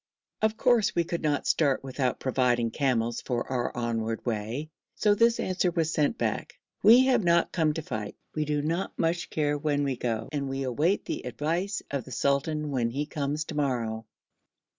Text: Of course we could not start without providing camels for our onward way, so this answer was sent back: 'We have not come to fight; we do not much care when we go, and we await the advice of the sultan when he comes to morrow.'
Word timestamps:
Of 0.41 0.57
course 0.57 0.95
we 0.95 1.03
could 1.03 1.21
not 1.21 1.45
start 1.45 1.83
without 1.83 2.19
providing 2.19 2.71
camels 2.71 3.21
for 3.21 3.47
our 3.51 3.71
onward 3.77 4.25
way, 4.25 4.71
so 4.95 5.13
this 5.13 5.39
answer 5.39 5.69
was 5.69 5.91
sent 5.93 6.17
back: 6.17 6.55
'We 6.81 7.05
have 7.05 7.23
not 7.23 7.51
come 7.51 7.71
to 7.75 7.83
fight; 7.83 8.15
we 8.33 8.43
do 8.43 8.63
not 8.63 8.97
much 8.97 9.29
care 9.29 9.59
when 9.59 9.83
we 9.83 9.95
go, 9.95 10.27
and 10.31 10.49
we 10.49 10.63
await 10.63 11.05
the 11.05 11.23
advice 11.27 11.83
of 11.91 12.05
the 12.05 12.11
sultan 12.11 12.71
when 12.71 12.89
he 12.89 13.05
comes 13.05 13.43
to 13.43 13.55
morrow.' 13.55 14.07